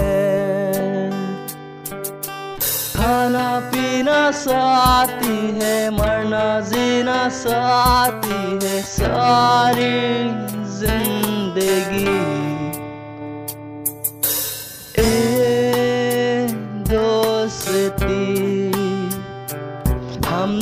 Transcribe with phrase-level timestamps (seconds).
[2.98, 9.98] खाना पीना साथी है, मरना जीना साथी है। सारी
[10.78, 12.18] ज़िंदगी
[15.00, 16.48] ए
[16.90, 18.18] दोस्ती।
[20.28, 20.60] हम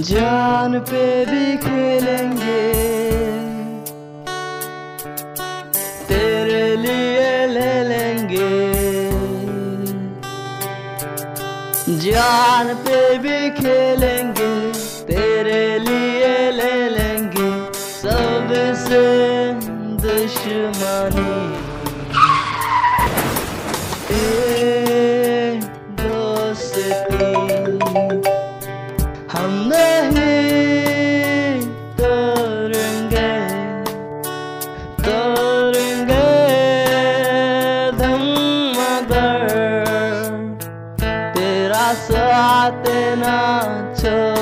[0.00, 2.62] जान पे भी खेलेंगे।
[6.08, 8.48] तेरे लिए ले लेंगे।
[12.00, 14.72] जान पे भी खेलेंगे,
[15.04, 19.02] तेरे लिए ले लेंगे। सबसे
[20.02, 21.69] दुश्मनी
[29.50, 31.62] हम नहीं
[32.00, 33.30] तोड़ेंगे
[35.06, 36.20] तोड़ेंगे
[38.02, 38.22] दम
[38.76, 39.46] मगर
[41.34, 42.86] तेरा साथ
[43.24, 43.38] ना
[43.94, 44.39] छोड़ेंगे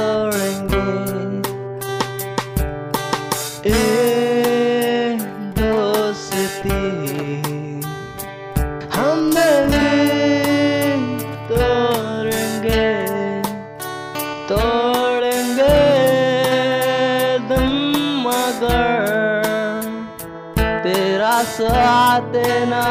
[21.59, 22.35] साथ
[22.71, 22.83] ना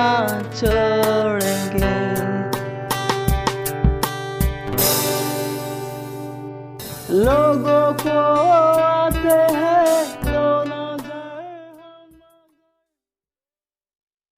[0.56, 1.94] छोड़ेंगे।
[7.20, 8.47] लोगों को